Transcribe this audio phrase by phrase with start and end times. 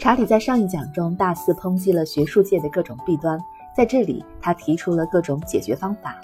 [0.00, 3.38] 查理在上一讲中大肆抨击了学术界的各种弊端，
[3.76, 6.16] 在这里他提出了各种解决方法。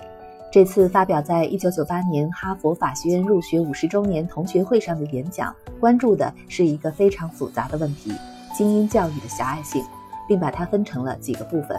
[0.50, 8.10] 这次发表在1998年哈佛法学院入学五十周年同学会上的演讲，关注的是一个非常复杂的问题——
[8.56, 9.84] 精英教育的狭隘性，
[10.27, 11.79] 并把它分成了几个部分。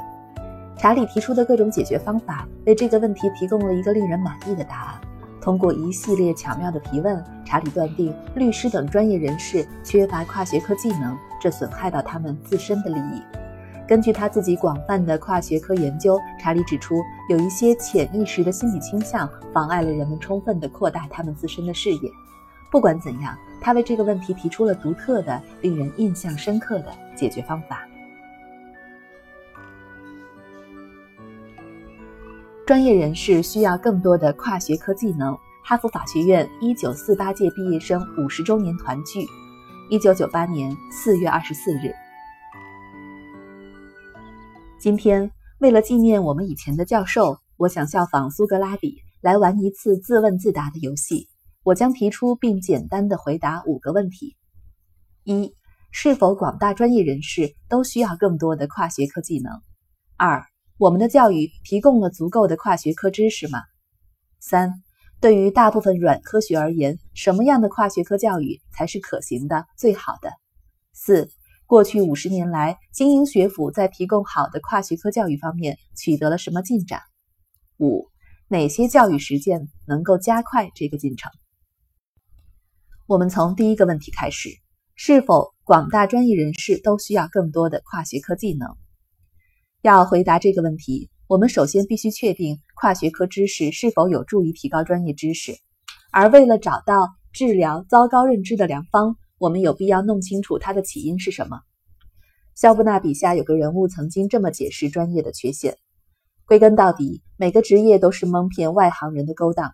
[0.77, 4.96] 查理提出的各种解决方法，为这个问题提供了一个令人满意的答案。
[5.41, 13.22] 通过一系列巧妙的提问，查理断定律师等专业人士缺乏跨学科技能，这损害到他们自身的利益。
[13.88, 22.12] 根据他自己广泛的跨学科研究，查理指出，有一些潜意识的心理倾向妨碍了人们充分地扩大他们自身的视野。
[22.70, 27.88] 不管怎样，他为这个问题提出了独特的、令人印象深刻的解决方法。
[32.68, 35.34] 专业人士需要更多的跨学科技能。
[35.63, 39.26] 哈佛法学院一九四八届毕业生五十周年团聚，
[39.90, 41.93] 一九九八年四月二十四日。
[44.77, 51.29] 今天，为了纪念我们以前的教授，我想效仿苏格拉底，来玩一次自问自答的游戏。
[51.63, 54.35] 我将提出并简单的回答五个问题：
[55.23, 55.54] 一、
[55.91, 59.54] 是否广大专业人士都需要更多的跨学科技能？
[60.18, 60.45] 二、
[60.79, 63.63] 我们的教育提供了足够的跨学科知识吗？
[64.39, 64.83] 三、
[65.19, 70.29] 对于大部分软科学而言，什么样的跨学科教育才是可行的、最好的？
[70.94, 71.31] 四、
[71.66, 77.01] 过去五十年来，精英学府在提供好的跨学科教育方面取得了什么进展？
[77.79, 78.09] 五、
[78.47, 81.31] 哪些教育实践能够加快这个进程？
[83.07, 84.51] 我们从第一个问题开始：
[84.94, 88.78] 是否广大专业人士都需要更多的跨学科技能？
[89.83, 95.53] 要回答这个问题，我们首先必须确定跨学科知识是否有助于提高专业知识。
[96.11, 101.59] 而为了找到治疗糟糕认知的良方，我们有必要弄清楚它的起因是什么。
[102.55, 105.77] 肖伯纳笔下有个人物曾经这么解释专业的缺陷：
[106.47, 109.71] 归根到底，每个职业都是蒙骗外行人的勾当。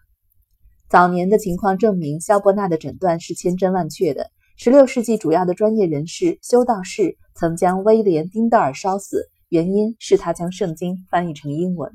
[0.89, 4.29] 早年的情况证明，肖伯纳的诊断是千真万确的。
[4.59, 9.29] 16世纪主要的专业人士修道士曾将威廉·丁德尔烧死。
[9.53, 11.91] 原因是他将圣经翻译成英文。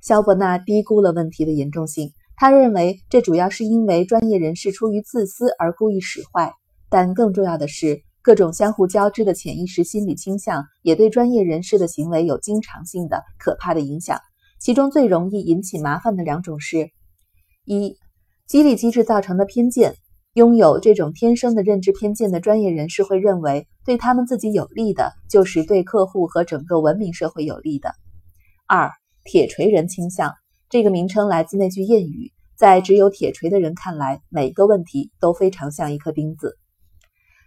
[0.00, 6.54] 肖伯纳低估了问题的严重性，他认为这主要是因为专业人士出于自私而故意使坏。
[6.88, 14.18] 但更重要的是，各种相互交织的潜意识心理倾向也对专业人士的行为有经常性的可怕的影响。
[14.58, 16.88] 其中最容易引起麻烦的两种是：
[17.66, 17.98] 一、
[18.46, 19.96] 激励机制造成的偏见。
[20.36, 27.94] 拥有这种天生的认知偏见的专业人士会认为，对他们自己有利的，就是对客户和整个文明社会有利的。
[28.66, 28.90] 二、
[29.24, 30.34] 铁锤人倾向
[30.68, 36.58] 这个名称来自那句谚语：在只有铁锤的人看来，每个问题都非常像一颗钉子。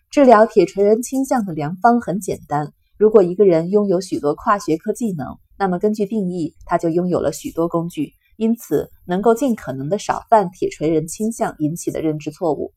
[0.10, 12.74] 治疗铁锤人倾向的良方很简单：如果一个人拥有许多跨学科技能，那么根据定义，他就拥有了许多工具，因此能够尽可能的少犯铁锤人倾向引起的认知错误。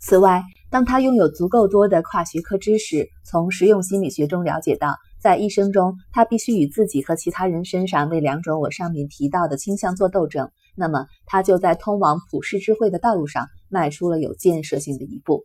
[0.00, 15.44] 此外，当他拥有足够多的跨学科知识，从实用心理学中了解到，在一生中他必须与自己和其他人身上那两种我上面提到的倾向做斗争，那么他就在通往普世智慧的道路上迈出了有建设性的一步。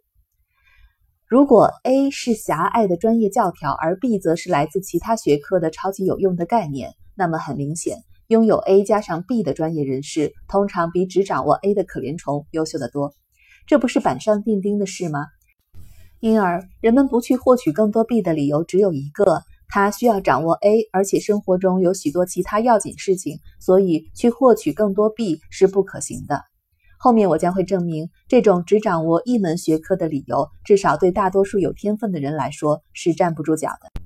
[1.27, 13.13] 如果 A 是狭隘的专业教条，而 B 则是来自其他学科的超级有用的概念，那么很明显，拥有 A 加上 B 的专业人士，通常比只掌握 A 的可怜虫优秀得多。
[13.67, 15.25] 这不是板上钉钉的事吗？
[16.19, 26.43] 因而，人们不去获取更多币的理由只有一个：他需要掌握 A，而且生活中有许多其他要紧事情，所以去获取更多 B 是不可行的。
[26.97, 34.01] 后面我将会证明，这种只掌握一门学科的理由，至少对大多数有天分的人来说是站不住脚的。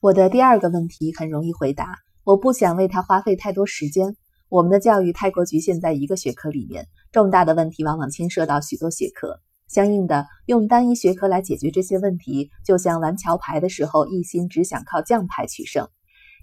[0.00, 4.16] 我的第二个问题很容易回答，我不想为他花费太多时间。
[4.52, 9.40] 我们的教育太过局限在一个学科里面，重大的问题往往牵涉到许多学科。
[9.66, 15.88] 相应的，用单一学科来解决这些问题，就像玩桥牌的时候一心只想靠将牌取胜，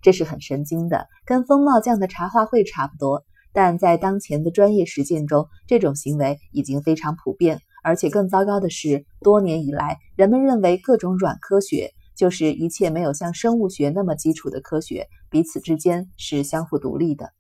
[0.02, 3.24] 这是很神经的，跟风帽匠的茶话会差不多。
[3.54, 17.34] 但在当前的专业实践中，这种行为已经非常普遍，而且更糟糕的是，多年以来，人们认为各种软科学，就是一切没有像生物学那么基础的科学，彼此之间是相互独立的。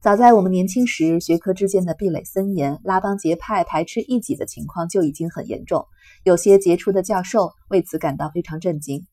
[0.00, 5.84] 早在我们年轻时，学科之间的壁垒森严，拉帮结派、排斥异己的情况就已经很严重。
[6.24, 9.06] 有些杰出的教授为此感到非常震惊。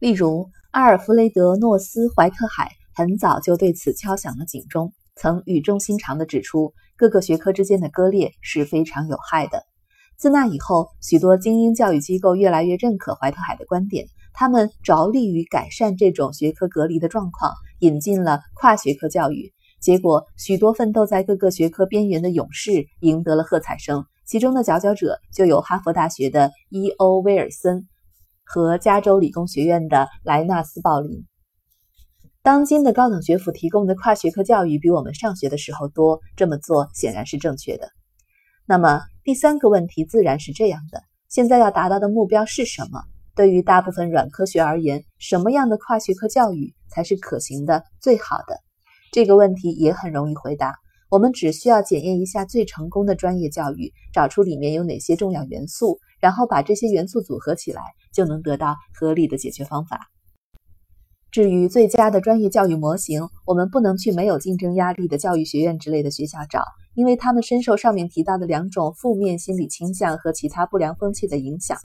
[0.00, 9.62] 例如，阿尔弗雷德·诺斯·怀特海很早就对此敲响了警钟，曾语重心长地指出，各个学科之间的割裂是非常有害的。
[10.18, 19.53] 自那以后，许多精英教育机构越来越认可怀特海的观点，他们着力于改善这种学科隔离的状况，引进了跨学科教育。
[19.84, 27.18] 结果，许多奋斗在各个学科边缘的勇士赢得了喝彩声，其中的佼佼者就有哈佛大学的 E.O.
[27.18, 27.86] 威尔森
[28.44, 31.26] 和加州理工学院的莱纳斯·鲍林。
[32.40, 37.90] 当今的高等学府提供的跨学科教育比我们上学的时候多，这么做显然是正确的。
[38.64, 43.02] 那么第三个问题自然是这样的：现在要达到的目标是什么？
[43.36, 48.60] 对于大部分软科学而言，什么样的跨学科教育才是可行的、最好的？
[49.14, 50.74] 这个问题也很容易回答。
[51.08, 57.80] 我们只需要检验一下最成功的专业教育，找出里面有哪些重要元素，然后把这些元素组合起来，
[58.12, 60.08] 就能得到合理的解决方法。
[61.30, 66.64] 至于最佳的专业教育模型，我们不能去没有竞争压力的教育学院之类的学校找，
[66.94, 71.78] 因为他们深受上面提到的两种负面心理倾向和其他不良风气的影响。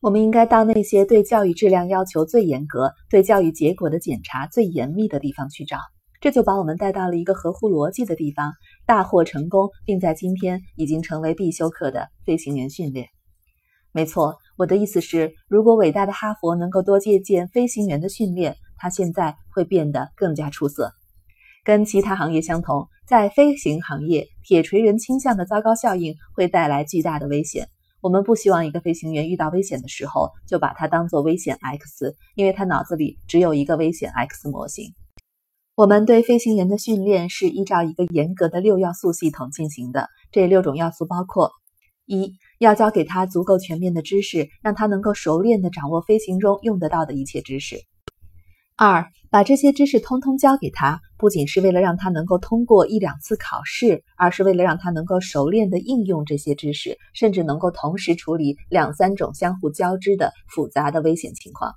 [0.00, 5.78] 我们应该到那些对教育质量要求最严格、对教育结果的检查最严密的地方去找。
[6.20, 8.52] 这就把我们带到了一个合乎逻辑的地方：
[8.86, 13.08] 大获成功，并在今天已经成为必修课的飞行员训练。
[13.92, 14.36] 没错。
[14.56, 20.90] 我的意思是，如果伟大的哈佛能够多借鉴飞行员的训练，它现在会变得更加出色。
[21.62, 27.68] 跟其他行业相同，在飞行行业，铁锤人倾向的糟糕效应会带来巨大的危险。
[28.00, 34.92] 我们不希望一个飞行员遇到危险的时候就把它当做危险 X，因为他脑子里只有一个危险 X 模型。
[35.78, 40.08] 我们对飞行员的训练是依照一个严格的六要素系统进行的。
[40.32, 41.52] 这六种要素包括：
[42.04, 42.34] 一。
[42.58, 47.76] 要教给他足够全面的知识，让他能够熟练地掌握飞行中用得到的一切知识。
[48.74, 61.72] 二，把这些知识通通教给他，不仅是为了让他能够通过一两次考试，而是为了让他能够熟练地应用这些知识，甚至能够同时处理两三种相互交织的复杂的危险情况。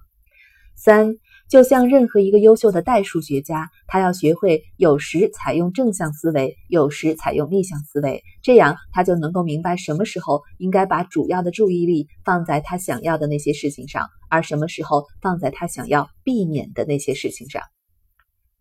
[0.75, 1.17] 三。
[1.51, 17.61] 就像任何一个优秀的代数学家，他要学会有时采用正向思维，有时采用逆向思维，这样他就能够明白什么时候应该把主要的注意力放在他想要的那些事情上，而什么时候放在他想要避免的那些事情上。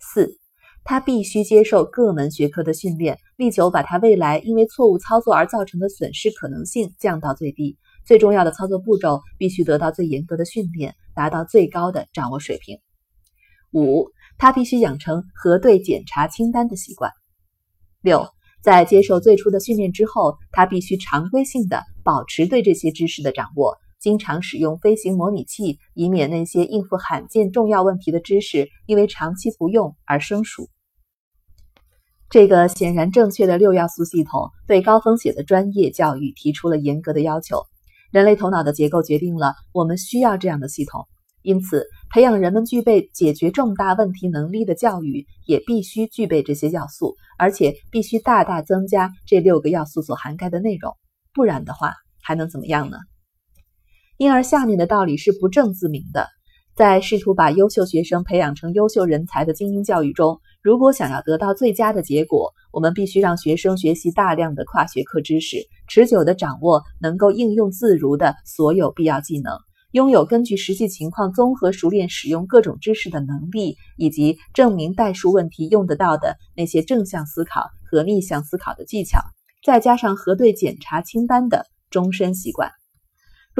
[0.00, 0.36] 四，
[0.82, 7.78] 他必须接受各门学科的训练，力求把他未来因为错误操作而造成的损失可能性降到最低。
[8.05, 12.79] 最重要的操作步骤必须得到最严格的训练，达到最高的掌握水平。
[13.73, 17.12] 五，他必须养成核对检查清单的习惯。
[18.00, 18.26] 六，
[18.62, 30.69] 在接受最初的训练之后，他必须常规性的保持对这些知识的掌握，经常使用飞行模拟器，以免那些应付罕见重要问题的知识因为长期不用而生疏。
[32.29, 37.67] 这个显然正确的六要素系统对高风险的专业教育提出了严格的要求。
[38.10, 41.06] 人类头脑的结构决定了我们需要这样的系统，
[41.42, 50.96] 因此培养人们具备解决重大问题能力的教育也必须具备这些要素，而且必须大大增加这六个要素所涵盖的内容。
[51.32, 52.98] 不然的话，还能怎么样呢？
[54.16, 56.29] 因而，下面的道理是不证自明的。
[56.77, 65.58] 在试图把优秀学生培养成优秀人才的精英教育中，如果想要得到最佳的结果，我们必须让学生学习大量的跨学科知识，
[65.89, 69.58] 持久地掌握能够应用自如的所有必要技能，
[69.93, 79.20] 拥有根据实际情况综合熟练使用各种知识的能力，以及证明代数问题用得到的那些正向思考和逆向思考的技巧，
[79.65, 82.70] 再加上核对检查清单的终身习惯。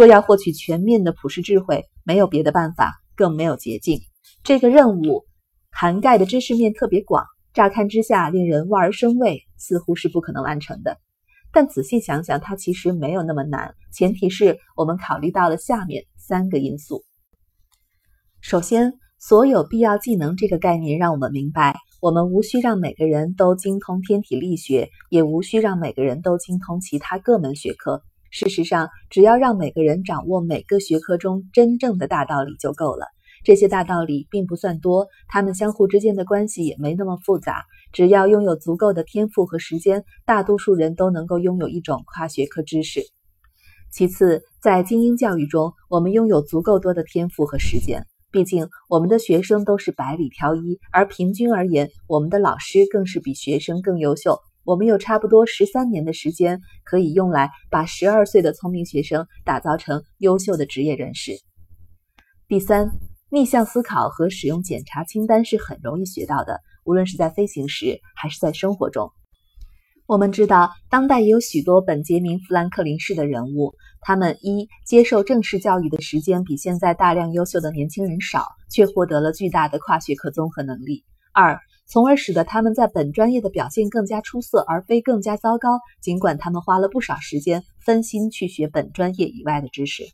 [0.01, 4.01] 若要获取全面的普世智慧，没有别的办法，更没有捷径。
[4.43, 5.27] 这个任务。
[5.71, 10.97] 涵盖的知识面特别广，乍看之下令人望而生畏，似乎是不可能完成的。
[11.53, 13.75] 但仔细想想，它其实没有那么难。
[13.93, 17.05] 前提是我们考虑到了下面三个因素：
[18.41, 28.03] 首先，所有必要技能这个概念让我们明白，我们无需让每个人都精通天体力学，也无需让每个人都精通其他各门学科。
[28.31, 33.07] 事实上，只要让每个人掌握每个学科中真正的大道理就够了。
[33.43, 37.65] 这些大道理并不算多，他们相互之间的关系也没那么复杂。
[37.93, 43.03] 只要拥有足够的天赋和时间，大多数人都能够拥有一种跨学科知识。
[43.91, 48.07] 其次，在精英教育中，我们拥有足够多的天赋和时间。
[48.31, 54.39] 毕竟，我们的学生都是百里挑一，而平均而言，我们的老师更是比学生更优秀。
[54.65, 61.33] 我们有差不多十三年的时间可以用来把十二岁的聪明学生打造成优秀的职业人士。
[62.49, 62.91] 第三。
[63.33, 69.13] 逆向思考和使用检查清单是很容易学到的，无论是在飞行时还是在生活中。
[70.07, 90.05] 我们知道，当代也有许多本杰明·富兰克林式的人物，他们一接受正式教育的时间比现在大量优秀的年轻人少，却获得了巨大的跨学科综合能力；二，从而使得他们在本专业的表现更加出色，而非更加糟糕，尽管他们花了不少时间分心去学本专业以外的知识。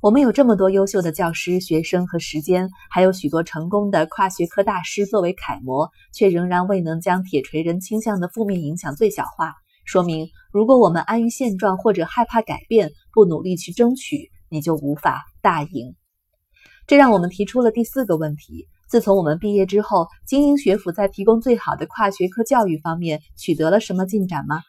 [0.00, 9.52] 我们有这么多优秀的教师、学生和时间，还有许多成功的跨学科大师作为楷模，却仍然未能将铁锤人倾向的负面影响最小化。
[9.84, 15.94] 说明，如果我们安于现状或者害怕改变，不努力去争取，你就无法大赢。
[16.86, 24.60] 这让我们提出了第四个问题：自从我们毕业之后，精英学府在提供最好的跨学科教育方面取得了什么进展吗？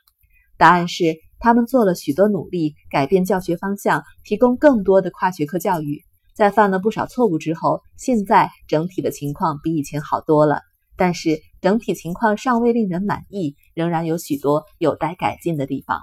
[0.57, 1.17] 答案是。
[1.39, 6.01] 他们做了许多努力，改变教学方向，提供更多的跨学科教育。
[6.33, 10.61] 在犯了不少错误之后，现在整体的情况比以前好多了。
[10.95, 16.01] 但是整体情况尚未令人满意，仍然有许多有待改进的地方。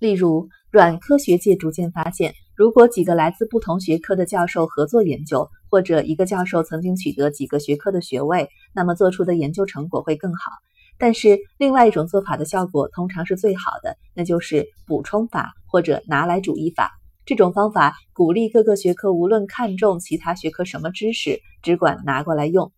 [0.00, 10.52] 例如，软科学界逐渐发现，如果几个来自不同学科的教授合作研究，或者一个教授曾经取得几个学科的学位，那么做出的研究成果会更好。
[10.96, 16.92] 但是，另外一种做法的效果通常是最好的，那就是补充法或者拿来主义法。
[17.26, 22.72] 这种方法鼓励各个学科无论看重其他学科什么知识，只管拿过来用。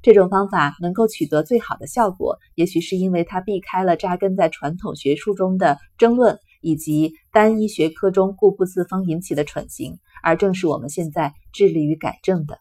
[0.00, 12.58] 这种方法能够取得最好的效果，也许是因为它避开了扎根在传统学术中的争论，以及单一学科中固步自封引起的蠢行，而正是我们现在致力于改正的。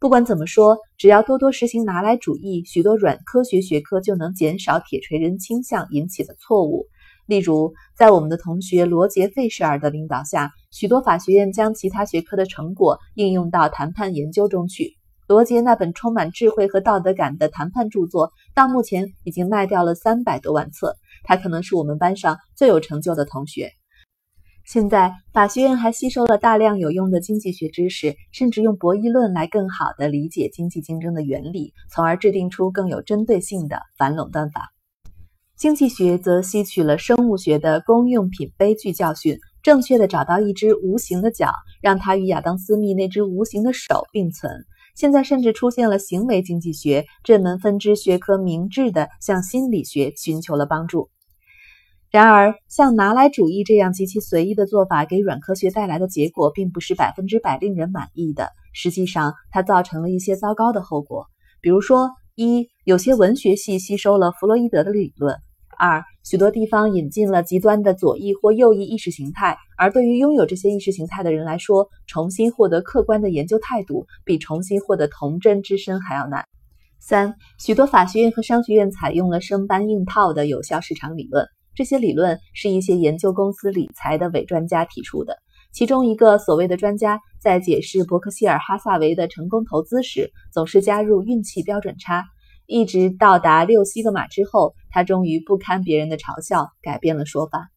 [0.00, 6.88] 不管怎么说，只要多多实行拿来主义，许多软科学学科就能减少铁锤人倾向引起的错误。
[7.26, 14.96] 例如，在我们的同学罗杰·费舍尔的领导下，许多法学院将其他学科的成果应用到谈判研究中去。
[15.28, 20.96] 罗杰那本充满智慧和道德感的谈判著作，到目前已经卖掉了三百多万册。
[21.24, 23.70] 他可能是我们班上最有成就的同学。
[24.64, 34.72] 现在法学院还吸收了大量有用的经济学知识，甚至用博弈论来更好地理解经济竞争的原理，从而制定出更有针对性的反垄断法。
[35.56, 44.64] 经济学则吸取了生物学的公用品悲剧教训，正确地找到一只无形的脚，让它与亚当·斯密那只无形的手并存。
[44.94, 51.10] 现在甚至出现了行为经济学这门分支学科，明智地向心理学寻求了帮助。
[52.10, 58.50] 然而，像拿来主义这样极其随意的做法，给软科学带来的结果并不是百分之百令人满意的。
[58.74, 61.26] 实际上，它造成了一些糟糕的后果。
[61.62, 65.36] 比如说，一，有些文学系吸收了弗洛伊德的理论；
[65.78, 76.44] 二，许多地方引进了极端的左翼或右翼意识形态，而对于拥有这些意识形态的人来说，重新获得客观的研究态度，比重新获得童真之身还要难。
[77.00, 81.46] 三，许多法学院和商学院采用了生搬硬套的有效市场理论。
[81.74, 85.38] 这些理论是一些研究公司理财的伪专家提出的。
[85.72, 92.24] 其中一个所谓的专家在解释伯克希尔哈萨维的成功投资时，总是加入运气标准差。
[92.66, 97.70] 一直到达六西格玛之后，他终于不堪别人的嘲笑，改变了说法。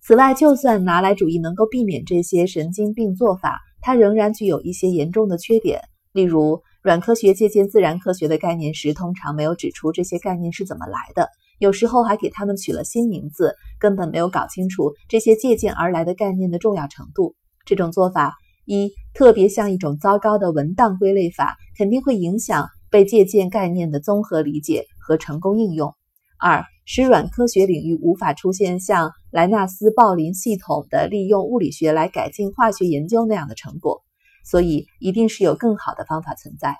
[0.00, 5.80] 此外，就算拿来主义能够避免这些神经病做法，它仍然具有一些严重的缺点。
[6.12, 11.28] 例如，软科学借鉴自然科学的概念时，通常没有指出这些概念是怎么来的。
[11.58, 17.34] 有时候还给他们取了新名字，根本没有搞清楚这些借鉴而来的概念的重要程度。
[17.66, 25.92] 这种做法，一特别像一种糟糕的文档归类法，肯定会影响被借鉴概念的综合理解和成功应用；
[26.38, 34.02] 二使软科学领域无法出现像莱纳斯鲍林系统的利用物理学来改进化学研究那样的成果。
[34.44, 36.76] 所以，一定是有更好的方法存在。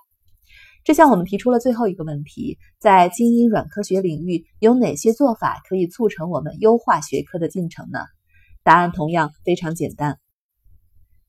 [0.84, 8.00] 这向我们提出了最后一个问题：在精英软科学领域，有哪些做法可以促成我们优化学科的进程呢？
[8.62, 10.18] 答案同样非常简单。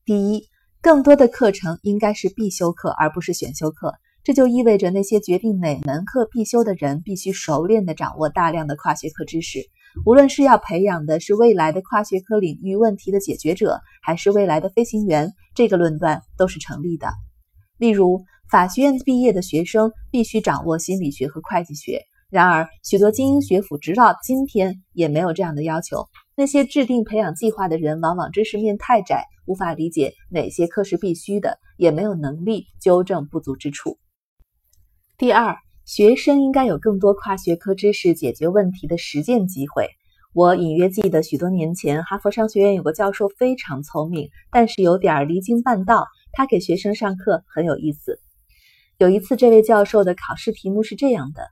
[0.04, 0.44] 第一，
[0.82, 3.94] 更多的课程应该是必修课，而不是选修课。
[4.24, 9.60] 这就意味着那些决定哪门课必修的人，必须熟练地掌握大量的跨学科知识。
[10.04, 17.08] 无论是要培养的是未来的跨学科领域问题的解决者，还是未来的飞行员，这个论断都是成立的。
[17.78, 18.24] 例如。
[18.50, 22.02] 法学院毕业的学生必须掌握心理学和会计学。
[22.30, 26.08] 然而，许多精英学府直到今天也没有这样的要求。
[26.34, 33.98] 那些制定培养计划的人往往知识面太窄，无法理解哪些课是必须的，也没有能力纠正不足之处。
[35.20, 39.90] 第二，学生应该有更多跨学科知识解决问题的实践机会。
[40.32, 46.06] 我隐约记得，许多年前，哈佛商学院有个教授非常聪明，但是有点离经叛道。
[46.32, 48.18] 他给学生上课很有意思。
[48.96, 51.42] 有一次，这位教授的考试题目是这样的：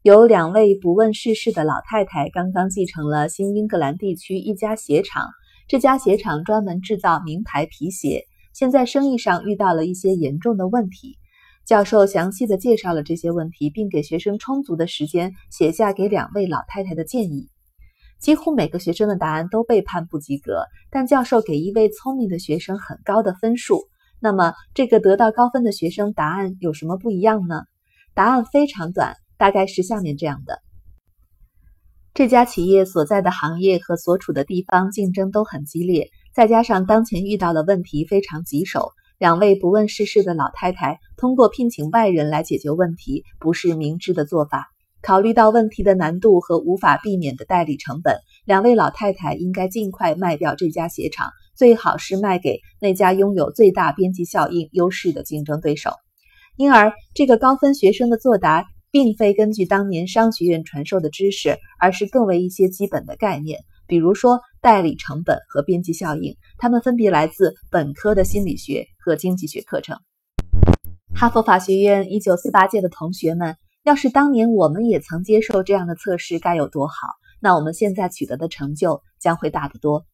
[0.00, 5.28] 有两位不问世事的老太太刚刚继承了新英格兰地区一家鞋厂，
[5.68, 8.24] 这家鞋厂专门制造名牌皮鞋，
[8.54, 11.18] 现在生意上遇到了一些严重的问题。
[11.70, 17.48] 教授详细的介绍了这些问题，并给学生充足的时间写下给两位老太太的建议。
[18.18, 23.86] 几乎每个学生的答案都被判不及格，但教授给一位聪明的学生很高的分数。
[24.18, 27.62] 那么，这个得到高分的学生答案有什么不一样呢？
[28.14, 29.14] 答案非常短。
[29.38, 30.58] 大概是下面这样的：
[32.14, 44.68] 这家企业所在的行业和所处的地方竞争都很激烈，再加上当前遇到的问题非常棘手，两位不问世事的老太太通过聘请外人来解决问题，不是明智的做法。
[45.02, 55.90] 考虑到问题的难度和无法避免的代理成本，两位老太太应该尽快卖掉这家鞋厂，最好是卖给那家拥有最大边际效应优势的竞争对手。
[56.56, 58.64] 因而，这个高分学生的作答。
[58.92, 63.60] 并非根据当年商学院传授的知识，而是更为一些基本的概念，
[63.90, 66.36] 比如说代理成本和边际效应。
[66.58, 69.98] 它们分别来自本科的心理学和经济学课程。
[71.12, 76.94] 哈佛法学院一九四八届的同学们，要是当年我们也曾接受这样的测试，该有多好！
[77.40, 80.04] 那我们现在取得的成就将会大得多。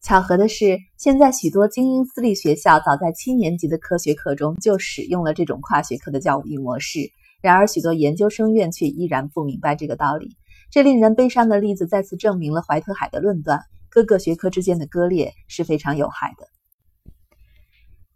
[0.00, 7.10] 巧合的是，现在许多精英私立学校早在七年级的科学课中就使用了这种跨学科的教育模式。
[7.42, 10.36] 然而，许多研究生院却依然不明白这个道理。
[10.70, 16.46] 这令人悲伤的例子再次证明了怀特海的论断：各个学科之间的割裂是非常有害的。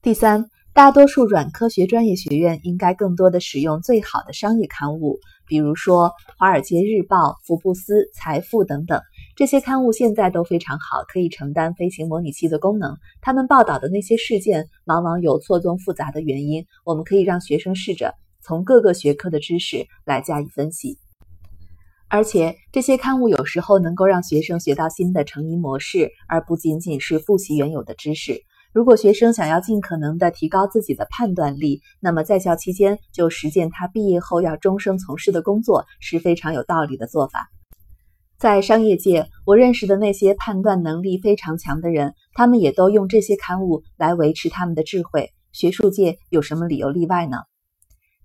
[0.02, 7.16] 第三，大多数软科学专业学院应该更多的使用最好的商业刊物，比如说《华尔街日报》
[7.46, 9.00] 《福布斯》《财富》等等。
[9.34, 12.96] 这些刊物现在都非常好，可以承担飞行模拟器的功能。
[13.22, 16.66] 他们报道的那些事件往往有错综复杂的原因。
[16.84, 18.14] 我们可以让学生试着。
[18.44, 20.98] 从各个学科的知识来加以分析，
[22.12, 28.42] 而且这些刊物有时候能够让学生学到新的成因模式，而不仅仅是复习原有的知识。
[28.74, 37.48] 如果学生想要尽可能的提高自己的判断力，那么在校期间就实践他毕业后要终生从事的工作是非常有道理的做法。
[38.36, 45.30] 在商业界，我认识的那些判断能力非常强的人，他们也都用这些刊物来维持他们的智慧。
[45.50, 47.38] 学术界有什么理由例外呢？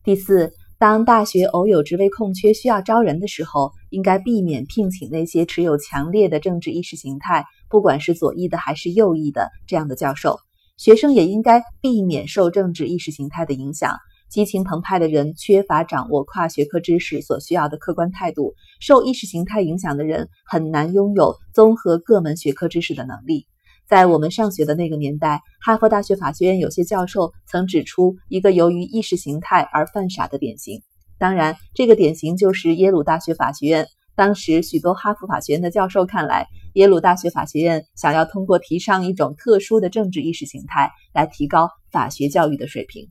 [0.04, 10.38] 第四，当大学偶有职位空缺需要招人的时候，应该避免聘请那些持有强烈的政治意识形态，不管是左翼的还是右翼的这样的教授。
[10.78, 13.96] 学生也应该避免受政治意识形态的影响。
[14.30, 23.48] 激情澎湃的人缺乏掌握跨学科知识所需要的客观态度，受意识形态影响的人很难拥有综合各门学科知识的能力。
[23.88, 30.82] 在我们上学的那个年代，哈佛大学法学院有些教授曾指出一个由于意识形态而犯傻的典型。
[31.17, 33.88] 当然，这个典型就是耶鲁大学法学院。
[34.13, 43.08] 当时，许多哈佛法学院的教授看来，耶鲁大学法学院想要通过提倡一种特殊的政治意识形态来提高法学教育的水平。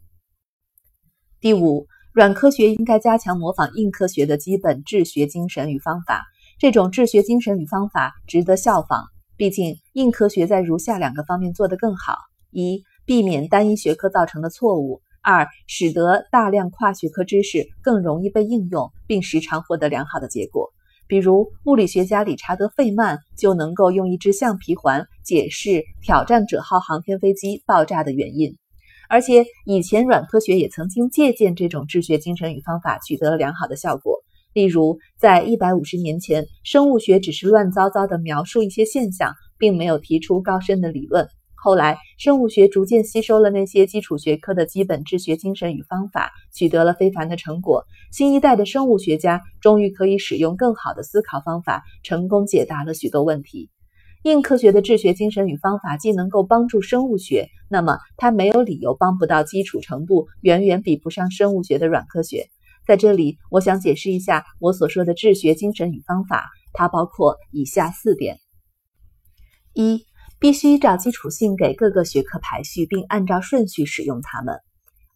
[1.40, 6.26] 第五，软科学应该加强模仿硬科学的基本治学精神与方法。
[6.58, 9.06] 这种治学精神与方法值得效仿。
[9.36, 12.16] 毕竟，硬科学在如下两个方面做得更好：
[12.50, 20.72] 一、避免单一学科造成的错误；二、使得大量跨学科知识更容易被应用，并时常获得良好的结果。
[21.06, 28.56] 比如，物理学家理查德·费曼就能够用一只橡皮环解释挑战者号航天飞机爆炸的原因。
[29.08, 34.22] 而且，以前软科学也曾经借鉴这种治学精神与方法，取得了良好的效果。
[34.56, 41.28] 例如，在一百五十年前，生物学只是乱糟糟地描述一些现象，并没有提出高深的理论。
[41.56, 47.84] 后来，生物学逐渐吸收了那些基础学科的基本治学精神与方法，取得了非凡的成果。
[48.10, 53.68] 新一代的生物学家终于可以使用更好的思考方法，成功解答了许多问题。
[54.22, 62.48] 硬科学的治学精神与方法既能够帮助生物学，那么它没有理由帮不到基础程度远远比不上生物学的软科学。
[62.86, 68.38] 在这里，我想解释一下我所说的治学精神与方法，它包括以下四点：
[69.72, 70.06] 一、
[70.38, 74.54] 必须找基础性给各个学科排序，并按照顺序使用它们；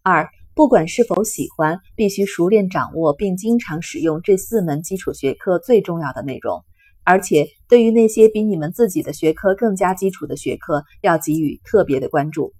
[0.02, 6.64] 二、不管是否喜欢，必须熟练掌握并经常使用这四门基础学科最重要的内容，
[7.04, 12.52] 而且对于那些比你们自己的学科更加基础的学科，要给予特别的关注；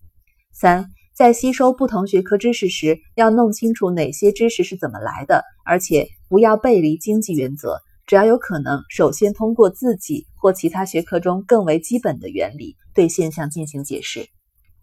[0.52, 0.88] 三。
[1.20, 7.76] 在吸收不同学科知识时，要弄清楚哪些知识是怎么来的，而且不要背离经济原则。
[8.06, 14.28] 只要有可能，首先通过自己或其他学科中更为基本的原理对现象进行解释。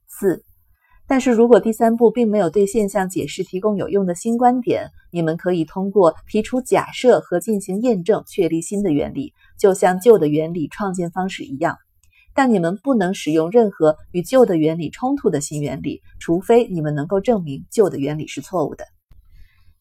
[0.07, 0.43] 四，
[1.07, 11.77] 但是如果第三步并没有对现象解释提供有用的新观点，你们可以通过提出假设和进行验证确立新的原理，就像旧的原理创建方式一样。
[12.37, 18.85] 但你们不能使用任何与旧的原理冲突的新原理，除非你们能够证明旧的原理是错误的。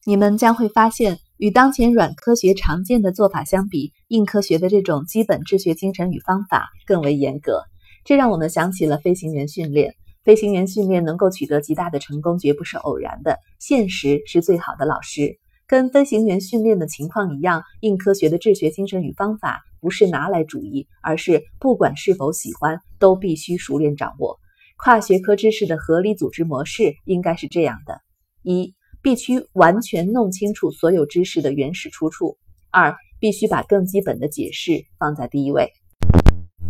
[0.07, 7.63] 你们将会发现，与当前软科学常见的做法相比，硬科学的这种基本治学精神与方法更为严格。
[8.07, 9.95] 这让我们想起了飞行员训练。
[10.25, 13.39] 飞行员训练能够取得极大的成功，绝不是偶然的。
[13.61, 15.37] 现实是最好的老师。
[15.69, 24.39] 跟飞行员训练的情况一样，硬科学的治学精神与方法不是拿来主义，而是不管是否喜欢，都必须熟练掌握。
[24.77, 28.01] 跨学科知识的合理组织模式应该是这样的：
[28.43, 32.37] 一，必须完全弄清楚所有知识的原始出处；
[32.71, 35.73] 二，必须把更基本的解释放在第一位。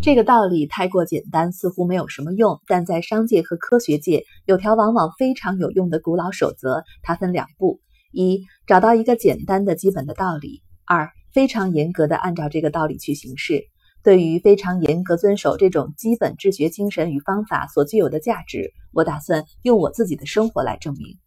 [0.01, 2.61] 这个道理太过简单，似乎没有什么用。
[2.67, 6.83] 但在商界和科学界，有条往往非常有用的古老守则。
[7.03, 7.81] 它分两步：
[8.16, 13.64] 一、找到一个简单的基本的道理；二、非常严格的按照这个道理去行事。
[14.02, 21.18] 对于非常严格遵守这种基本治学精神与方法所具有的价值，我打算用我自己的生活来证明。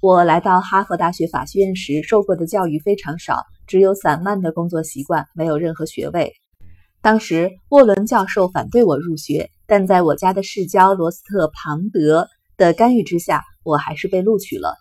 [0.00, 6.32] 我来到哈佛大学法学院时，受过的教育非常少，只有散漫的工作习惯，没有任何学位。
[7.02, 14.74] 当时沃伦教授反对我入学，但在我家的世交罗斯特庞德的干预之下，我还是被录取了。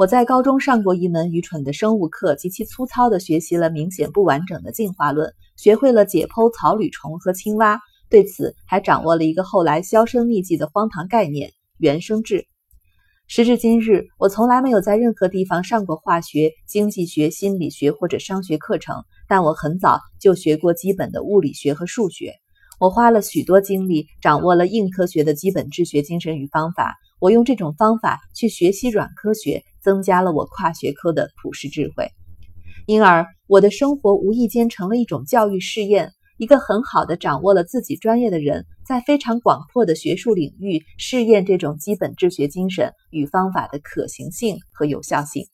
[0.00, 12.46] 我在高中上过一门愚蠢的生物课，极其粗糙地学习了明显不完整的进化论，学会了解剖草履虫和青蛙，对此还掌握了一个后来销声匿迹的荒唐概念——原生质。
[13.26, 19.04] 时至今日，我从来没有在任何地方上过化学、经济学、心理学或者商学课程。
[19.28, 22.36] 但我很早就学过基本的物理学和数学，
[22.78, 26.96] 我花了许多精力掌握了硬科学的基本治学精神与方法。
[27.20, 32.10] 我用这种方法去学习软科学，增加了我跨学科的普世智慧。
[32.86, 36.12] 因而，我的生活无意间成了一种教育试验。
[36.38, 45.44] 一个很好的掌握了自己专业的人，在非常广阔的学术领域试验这种基本治学精神与方法的可行性和有效性。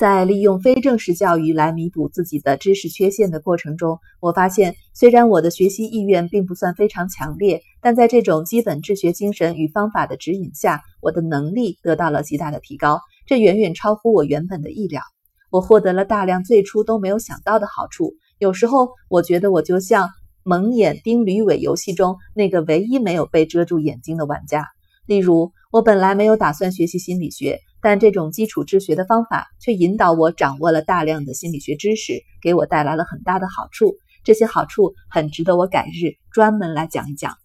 [0.00, 12.98] 在利用非正式教育来弥补自己的知识缺陷的过程中，我发现，虽然我的学习意愿并不算非常强烈，但在这种基本治学精神与方法的指引下，我的能力得到了极大的提高。
[13.26, 15.02] 这远远超乎我原本的意料。
[15.50, 18.14] 我获得了大量最初都没有想到的好处。
[18.38, 20.08] 有时候，我觉得我就像
[20.44, 24.66] 蒙眼钉驴尾游戏中那个唯一没有被遮住眼睛的玩家。
[25.04, 27.60] 例如，我本来没有打算学习心理学。
[27.82, 33.96] 但这种基础治学的方法却引导我掌握了大量的心理学知识，给我带来了很大的好处。
[34.22, 37.36] 这些好处很值得我改日专门来讲一讲。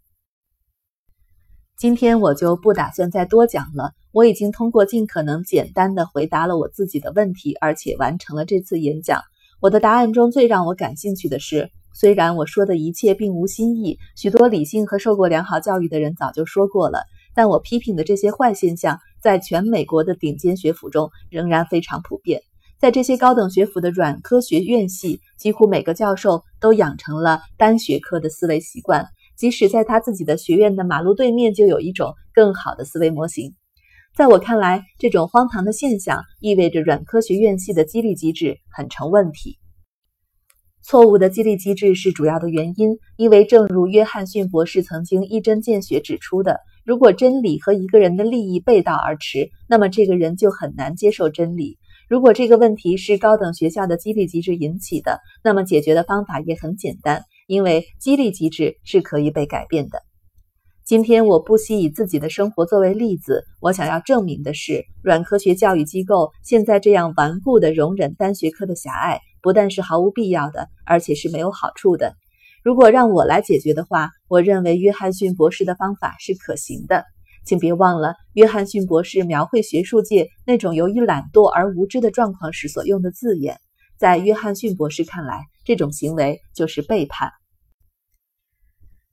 [1.77, 3.91] 今天我就不打算再多讲了。
[4.11, 9.21] 我已经通过尽可能简单的回答了我自己的问题，而且完成了这次演讲。
[9.61, 18.99] 我的答案中最让我感兴趣的是，虽然我说的一切并无新意，许多理性和受过良好教育的人早就说过了，但我批评的这些坏现象。
[19.25, 22.43] 在全美国的顶尖学府中仍然非常普遍。
[22.77, 33.55] 在这些高等学府的软科学院系，几乎每个教授都养成了单学科的思维习惯，即使在他自己的学院的马路对面就有一种更好的思维模型。
[34.15, 39.57] 在我看来，这种荒唐的现象意味着软科学院系的激励机制很成问题。
[40.83, 46.59] 错误的激励机制是主要的原因，因为正如约翰逊博士曾经一针见血指出的。
[46.85, 51.79] 如果真理和一个人的利益背道而驰，那么这个人就很难接受真理。
[52.07, 60.03] 如果这个问题是高等学校的激励机制引起的，那么解决的方法也很简单，因为激励机制是可以被改变的。
[60.83, 72.13] 今天我不惜以自己的生活作为例子，我想要证明的是，软科学教育机构现在这样顽固的容忍单学科的狭隘，不但是毫无必要的，而且是没有好处的。
[72.65, 77.05] 如果让我来解决的话，我认为约翰逊博士的方法是可行的。
[77.45, 83.59] 请别忘了，约翰逊博士描绘学术界那种由于懒惰而无知的状况时所用的字眼。
[83.99, 87.33] 在约翰逊博士看来，这种行为就是背叛。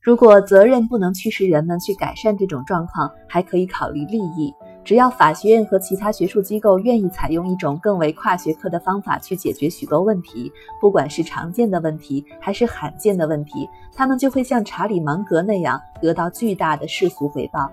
[0.01, 4.55] 如果责任不能驱使人们去改善这种状况，还可以考虑利益。
[4.85, 17.71] 只要法学院和其他学术机构愿意采用一种更为跨学科的方法去解决许多问题，不管是常见的问题还是罕见的问题，他们就会像查理芒格那样得到巨大的世俗回报。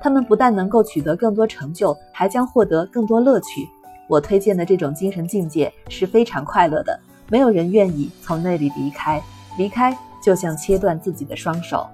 [0.00, 3.68] 他们不但能够取得更多成就，还将获得更多乐趣。
[4.08, 6.98] 我推荐的这种精神境界是非常快乐的，
[7.28, 9.22] 没有人愿意从那里离开。
[9.58, 11.86] 离开就像切断自己的双手。